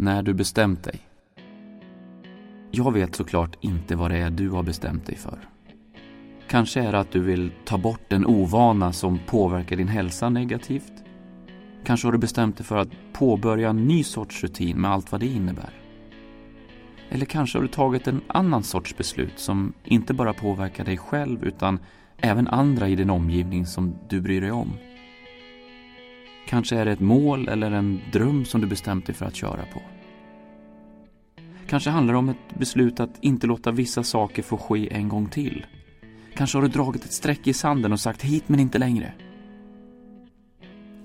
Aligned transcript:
När 0.00 0.22
du 0.22 0.34
bestämt 0.34 0.84
dig. 0.84 1.00
Jag 2.70 2.92
vet 2.92 3.14
såklart 3.14 3.56
inte 3.60 3.96
vad 3.96 4.10
det 4.10 4.16
är 4.16 4.30
du 4.30 4.50
har 4.50 4.62
bestämt 4.62 5.06
dig 5.06 5.16
för. 5.16 5.38
Kanske 6.48 6.80
är 6.80 6.92
det 6.92 6.98
att 6.98 7.12
du 7.12 7.20
vill 7.20 7.52
ta 7.64 7.78
bort 7.78 8.12
en 8.12 8.26
ovana 8.26 8.92
som 8.92 9.18
påverkar 9.26 9.76
din 9.76 9.88
hälsa 9.88 10.28
negativt. 10.28 10.92
Kanske 11.84 12.06
har 12.06 12.12
du 12.12 12.18
bestämt 12.18 12.56
dig 12.56 12.66
för 12.66 12.76
att 12.76 12.88
påbörja 13.12 13.70
en 13.70 13.88
ny 13.88 14.04
sorts 14.04 14.42
rutin 14.42 14.80
med 14.80 14.90
allt 14.90 15.12
vad 15.12 15.20
det 15.20 15.26
innebär. 15.26 15.72
Eller 17.08 17.26
kanske 17.26 17.58
har 17.58 17.62
du 17.62 17.68
tagit 17.68 18.06
en 18.06 18.20
annan 18.26 18.62
sorts 18.62 18.96
beslut 18.96 19.38
som 19.38 19.72
inte 19.84 20.14
bara 20.14 20.32
påverkar 20.32 20.84
dig 20.84 20.96
själv 20.96 21.44
utan 21.44 21.78
även 22.18 22.48
andra 22.48 22.88
i 22.88 22.96
din 22.96 23.10
omgivning 23.10 23.66
som 23.66 23.94
du 24.08 24.20
bryr 24.20 24.40
dig 24.40 24.52
om. 24.52 24.72
Kanske 26.48 26.76
är 26.76 26.84
det 26.84 26.92
ett 26.92 27.00
mål 27.00 27.48
eller 27.48 27.70
en 27.70 28.00
dröm 28.12 28.44
som 28.44 28.60
du 28.60 28.66
bestämt 28.66 29.06
dig 29.06 29.14
för 29.14 29.26
att 29.26 29.34
köra 29.34 29.64
på. 29.72 29.82
Kanske 31.66 31.90
handlar 31.90 32.14
det 32.14 32.18
om 32.18 32.28
ett 32.28 32.58
beslut 32.58 33.00
att 33.00 33.18
inte 33.20 33.46
låta 33.46 33.70
vissa 33.70 34.02
saker 34.02 34.42
få 34.42 34.58
ske 34.58 34.92
en 34.92 35.08
gång 35.08 35.26
till. 35.26 35.66
Kanske 36.34 36.58
har 36.58 36.62
du 36.62 36.68
dragit 36.68 37.04
ett 37.04 37.12
streck 37.12 37.46
i 37.46 37.52
sanden 37.52 37.92
och 37.92 38.00
sagt 38.00 38.22
hit 38.22 38.44
men 38.46 38.60
inte 38.60 38.78
längre. 38.78 39.12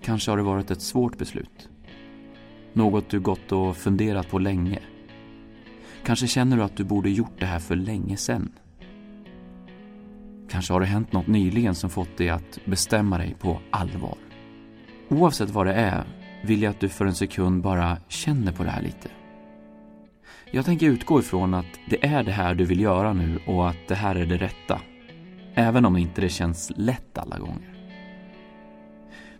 Kanske 0.01 0.31
har 0.31 0.37
det 0.37 0.43
varit 0.43 0.71
ett 0.71 0.81
svårt 0.81 1.17
beslut. 1.17 1.69
Något 2.73 3.09
du 3.09 3.19
gått 3.19 3.51
och 3.51 3.77
funderat 3.77 4.29
på 4.29 4.39
länge. 4.39 4.79
Kanske 6.05 6.27
känner 6.27 6.57
du 6.57 6.63
att 6.63 6.77
du 6.77 6.83
borde 6.83 7.09
gjort 7.09 7.39
det 7.39 7.45
här 7.45 7.59
för 7.59 7.75
länge 7.75 8.17
sedan. 8.17 8.51
Kanske 10.49 10.73
har 10.73 10.79
det 10.79 10.85
hänt 10.85 11.13
något 11.13 11.27
nyligen 11.27 11.75
som 11.75 11.89
fått 11.89 12.17
dig 12.17 12.29
att 12.29 12.59
bestämma 12.65 13.17
dig 13.17 13.35
på 13.39 13.59
allvar. 13.69 14.17
Oavsett 15.13 15.49
vad 15.49 15.65
det 15.65 15.73
är 15.73 16.03
vill 16.43 16.61
jag 16.61 16.71
att 16.71 16.79
du 16.79 16.89
för 16.89 17.05
en 17.05 17.15
sekund 17.15 17.63
bara 17.63 17.97
känner 18.07 18.51
på 18.51 18.63
det 18.63 18.69
här 18.69 18.81
lite. 18.81 19.09
Jag 20.51 20.65
tänker 20.65 20.87
utgå 20.87 21.19
ifrån 21.19 21.53
att 21.53 21.65
det 21.89 22.05
är 22.05 22.23
det 22.23 22.31
här 22.31 22.55
du 22.55 22.65
vill 22.65 22.81
göra 22.81 23.13
nu 23.13 23.39
och 23.47 23.69
att 23.69 23.87
det 23.87 23.95
här 23.95 24.15
är 24.15 24.25
det 24.25 24.37
rätta. 24.37 24.81
Även 25.53 25.85
om 25.85 25.97
inte 25.97 26.21
det 26.21 26.29
känns 26.29 26.71
lätt 26.75 27.17
alla 27.17 27.39
gånger. 27.39 27.73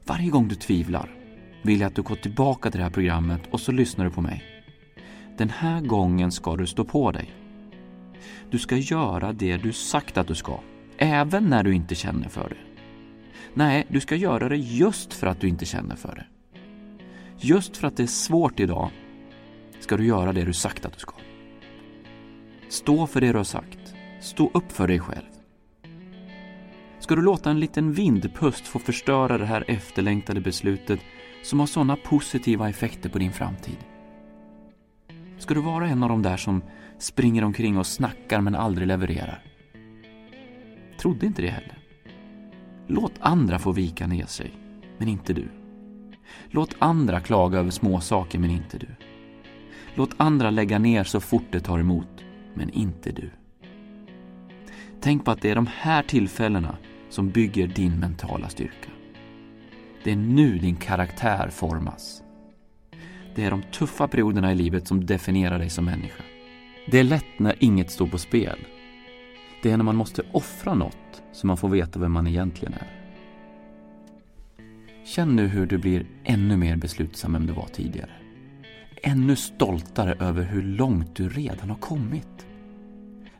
Varje 0.05 0.29
gång 0.29 0.47
du 0.47 0.55
tvivlar 0.55 1.09
vill 1.61 1.79
jag 1.79 1.87
att 1.87 1.95
du 1.95 2.01
går 2.01 2.15
tillbaka 2.15 2.71
till 2.71 2.77
det 2.77 2.83
här 2.83 2.91
programmet 2.91 3.41
och 3.51 3.59
så 3.59 3.71
lyssnar 3.71 4.05
du 4.05 4.11
på 4.11 4.21
mig. 4.21 4.43
Den 5.37 5.49
här 5.49 5.81
gången 5.81 6.31
ska 6.31 6.55
du 6.55 6.67
stå 6.67 6.85
på 6.85 7.11
dig. 7.11 7.33
Du 8.49 8.59
ska 8.59 8.75
göra 8.75 9.33
det 9.33 9.57
du 9.57 9.73
sagt 9.73 10.17
att 10.17 10.27
du 10.27 10.35
ska, 10.35 10.59
även 10.97 11.43
när 11.43 11.63
du 11.63 11.75
inte 11.75 11.95
känner 11.95 12.29
för 12.29 12.49
det. 12.49 12.72
Nej, 13.53 13.87
du 13.89 13.99
ska 13.99 14.15
göra 14.15 14.49
det 14.49 14.57
just 14.57 15.13
för 15.13 15.27
att 15.27 15.39
du 15.39 15.47
inte 15.47 15.65
känner 15.65 15.95
för 15.95 16.15
det. 16.15 16.25
Just 17.37 17.77
för 17.77 17.87
att 17.87 17.97
det 17.97 18.03
är 18.03 18.07
svårt 18.07 18.59
idag 18.59 18.89
ska 19.79 19.97
du 19.97 20.05
göra 20.05 20.33
det 20.33 20.43
du 20.43 20.53
sagt 20.53 20.85
att 20.85 20.93
du 20.93 20.99
ska. 20.99 21.13
Stå 22.69 23.07
för 23.07 23.21
det 23.21 23.31
du 23.31 23.37
har 23.37 23.43
sagt. 23.43 23.95
Stå 24.21 24.51
upp 24.53 24.71
för 24.71 24.87
dig 24.87 24.99
själv. 24.99 25.25
Ska 26.99 27.15
du 27.15 27.21
låta 27.21 27.49
en 27.49 27.59
liten 27.59 27.93
vindpust 27.93 28.67
få 28.67 28.79
förstöra 28.79 29.37
det 29.37 29.45
här 29.45 29.63
efterlängtade 29.67 30.41
beslutet 30.41 30.99
som 31.43 31.59
har 31.59 31.67
sådana 31.67 31.95
positiva 31.95 32.69
effekter 32.69 33.09
på 33.09 33.19
din 33.19 33.33
framtid? 33.33 33.77
Ska 35.37 35.53
du 35.53 35.61
vara 35.61 35.87
en 35.87 36.03
av 36.03 36.09
de 36.09 36.21
där 36.21 36.37
som 36.37 36.63
springer 36.97 37.43
omkring 37.43 37.77
och 37.77 37.87
snackar 37.87 38.41
men 38.41 38.55
aldrig 38.55 38.87
levererar? 38.87 39.43
Trodde 40.97 41.25
inte 41.25 41.41
det 41.41 41.49
heller. 41.49 41.82
Låt 42.87 43.13
andra 43.19 43.59
få 43.59 43.71
vika 43.71 44.07
ner 44.07 44.25
sig, 44.25 44.51
men 44.97 45.07
inte 45.07 45.33
du. 45.33 45.47
Låt 46.49 46.75
andra 46.79 47.19
klaga 47.19 47.59
över 47.59 47.69
små 47.69 48.01
saker, 48.01 48.39
men 48.39 48.49
inte 48.49 48.77
du. 48.77 48.87
Låt 49.95 50.09
andra 50.17 50.49
lägga 50.49 50.79
ner 50.79 51.03
så 51.03 51.19
fort 51.19 51.45
det 51.51 51.59
tar 51.59 51.79
emot, 51.79 52.25
men 52.53 52.69
inte 52.69 53.11
du. 53.11 53.29
Tänk 55.01 55.25
på 55.25 55.31
att 55.31 55.41
det 55.41 55.49
är 55.49 55.55
de 55.55 55.67
här 55.77 56.03
tillfällena 56.03 56.77
som 57.09 57.29
bygger 57.29 57.67
din 57.67 57.99
mentala 57.99 58.49
styrka. 58.49 58.89
Det 60.03 60.11
är 60.11 60.15
nu 60.15 60.57
din 60.57 60.75
karaktär 60.75 61.49
formas. 61.49 62.23
Det 63.35 63.43
är 63.43 63.51
de 63.51 63.63
tuffa 63.63 64.07
perioderna 64.07 64.51
i 64.51 64.55
livet 64.55 64.87
som 64.87 65.05
definierar 65.05 65.59
dig 65.59 65.69
som 65.69 65.85
människa. 65.85 66.23
Det 66.91 66.99
är 66.99 67.03
lätt 67.03 67.39
när 67.39 67.55
inget 67.59 67.91
står 67.91 68.07
på 68.07 68.17
spel. 68.17 68.59
Det 69.61 69.71
är 69.71 69.77
när 69.77 69.83
man 69.83 69.95
måste 69.95 70.23
offra 70.31 70.73
något 70.73 70.97
så 71.33 71.47
man 71.47 71.57
får 71.57 71.69
veta 71.69 71.99
vem 71.99 72.11
man 72.11 72.27
egentligen 72.27 72.73
är. 72.73 73.03
Känn 75.05 75.35
nu 75.35 75.47
hur 75.47 75.65
du 75.65 75.77
blir 75.77 76.05
ännu 76.23 76.57
mer 76.57 76.75
beslutsam 76.75 77.35
än 77.35 77.45
du 77.45 77.53
var 77.53 77.67
tidigare. 77.67 78.11
Ännu 79.03 79.35
stoltare 79.35 80.13
över 80.13 80.43
hur 80.43 80.61
långt 80.61 81.15
du 81.15 81.29
redan 81.29 81.69
har 81.69 81.77
kommit. 81.77 82.47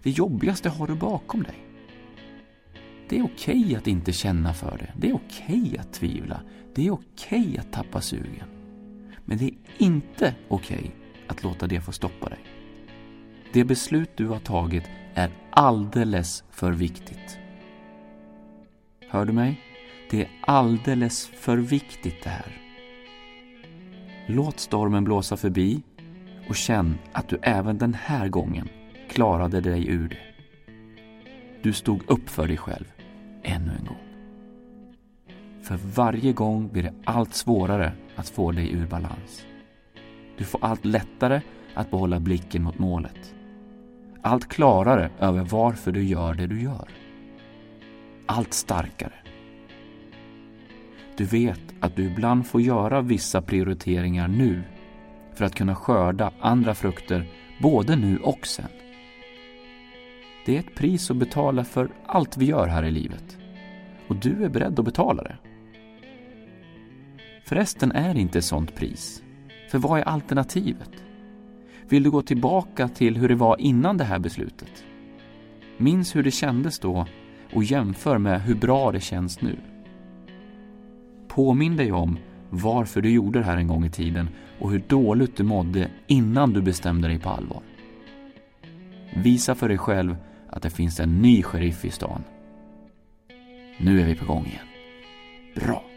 Det 0.04 0.10
jobbigaste 0.10 0.70
har 0.70 0.88
du 0.88 0.96
bakom 0.96 1.44
dig. 1.44 1.56
Det 3.10 3.20
är 3.20 3.24
okej 3.24 3.60
okay 3.60 3.76
att 3.76 3.88
inte 3.88 4.12
känna 4.12 4.54
för 4.54 4.78
det. 4.78 4.94
Det 4.98 5.10
är 5.10 5.14
okej 5.14 5.62
okay 5.62 5.78
att 5.78 5.94
tvivla. 5.94 6.42
Det 6.76 6.88
är 6.88 6.92
okej 6.92 7.42
okay 7.42 7.58
att 7.58 7.72
tappa 7.72 8.02
sugen. 8.02 8.48
Men 9.26 9.38
det 9.38 9.46
är 9.46 9.54
inte 9.78 10.36
okej 10.48 10.92
att 11.28 11.44
låta 11.44 11.68
det 11.68 11.82
få 11.82 11.92
stoppa 11.92 12.30
dig. 12.30 12.40
Det 13.54 13.64
beslut 13.64 14.10
du 14.16 14.28
har 14.28 14.40
tagit 14.40 14.84
är 15.14 15.32
alldeles 15.50 16.44
för 16.52 16.72
viktigt. 16.72 17.40
Hör 19.14 19.26
du 19.26 19.34
mig? 19.34 19.62
Det 20.10 20.22
är 20.22 20.30
alldeles 20.42 21.28
för 21.28 21.58
viktigt 21.58 22.24
det 22.24 22.30
här. 22.30 22.58
Låt 24.28 24.60
stormen 24.60 25.04
blåsa 25.04 25.38
förbi 25.38 25.84
och 26.50 26.56
känn 26.56 26.98
att 27.12 27.30
du 27.30 27.40
även 27.42 27.78
den 27.78 27.94
här 27.94 28.28
gången 28.28 28.70
klarade 29.10 29.62
dig 29.62 29.88
ur 29.88 30.10
det. 30.10 30.44
Du 31.62 31.74
stod 31.74 32.10
upp 32.10 32.30
för 32.30 32.48
dig 32.48 32.58
själv 32.58 32.86
ännu 33.44 33.72
en 33.80 33.86
gång. 33.86 34.04
För 35.64 35.80
varje 35.96 36.34
gång 36.34 36.68
blir 36.68 36.84
det 36.84 36.94
allt 37.06 37.34
svårare 37.34 37.94
att 38.16 38.30
få 38.30 38.52
dig 38.52 38.74
ur 38.74 38.88
balans. 38.88 39.46
Du 40.38 40.44
får 40.44 40.64
allt 40.64 40.86
lättare 40.86 41.42
att 41.74 41.92
behålla 41.92 42.20
blicken 42.20 42.64
mot 42.64 42.80
målet. 42.80 43.36
Allt 44.22 44.48
klarare 44.48 45.10
över 45.20 45.44
varför 45.44 45.92
du 45.92 46.04
gör 46.04 46.34
det 46.34 46.48
du 46.48 46.62
gör. 46.62 47.03
Allt 48.26 48.54
starkare. 48.54 49.14
Du 51.18 51.26
vet 51.26 51.62
att 51.80 51.96
du 51.96 52.04
ibland 52.04 52.48
får 52.48 52.62
göra 52.62 53.02
vissa 53.02 53.42
prioriteringar 53.42 54.28
nu 54.28 54.64
för 55.34 55.46
att 55.46 55.56
kunna 55.56 55.76
skörda 55.76 56.32
andra 56.40 56.76
frukter 56.76 57.26
både 57.62 57.96
nu 57.96 58.18
och 58.18 58.48
sen. 58.48 58.70
Det 60.46 60.56
är 60.56 60.60
ett 60.60 60.76
pris 60.76 61.12
att 61.12 61.18
betala 61.18 61.64
för 61.64 61.90
allt 62.06 62.38
vi 62.38 62.46
gör 62.46 62.68
här 62.68 62.84
i 62.84 62.92
livet. 62.92 63.38
Och 64.08 64.16
du 64.16 64.44
är 64.44 64.50
beredd 64.50 64.80
att 64.80 64.86
betala 64.86 65.24
det. 65.24 65.38
Förresten 67.46 67.92
är 67.92 68.14
det 68.14 68.20
inte 68.20 68.38
ett 68.38 68.46
sånt 68.46 68.76
pris. 68.76 69.24
För 69.72 69.78
vad 69.78 70.00
är 70.00 70.04
alternativet? 70.04 70.92
Vill 71.90 72.04
du 72.04 72.12
gå 72.12 72.22
tillbaka 72.22 72.88
till 72.88 73.18
hur 73.18 73.30
det 73.30 73.36
var 73.36 73.62
innan 73.62 73.98
det 73.98 74.04
här 74.04 74.20
beslutet? 74.20 74.84
Minns 75.78 76.16
hur 76.16 76.24
det 76.24 76.32
kändes 76.32 76.80
då 76.80 77.08
och 77.56 77.64
jämför 77.64 78.18
med 78.18 78.42
hur 78.42 78.56
bra 78.56 78.92
det 78.92 79.00
känns 79.00 79.42
nu. 79.42 79.58
Påminn 81.28 81.78
dig 81.78 81.92
om 81.92 82.18
varför 82.50 83.02
du 83.02 83.10
gjorde 83.10 83.40
det 83.40 83.46
här 83.46 83.58
en 83.58 83.68
gång 83.68 83.86
i 83.86 83.90
tiden 83.90 84.30
och 84.60 84.72
hur 84.72 84.84
dåligt 84.88 85.38
du 85.38 85.44
mådde 85.44 85.90
innan 86.08 86.54
du 86.54 86.62
bestämde 86.62 87.08
dig 87.08 87.20
på 87.20 87.30
allvar. 87.30 87.62
Visa 89.16 89.56
för 89.56 89.68
dig 89.68 89.78
själv 89.78 90.16
att 90.50 90.64
det 90.64 90.70
finns 90.70 91.00
en 91.00 91.22
ny 91.22 91.44
sheriff 91.44 91.86
i 91.86 91.90
stan. 91.90 92.24
Nu 93.80 94.02
är 94.02 94.06
vi 94.06 94.16
på 94.16 94.26
gång 94.26 94.46
igen. 94.46 94.68
Bra! 95.56 95.93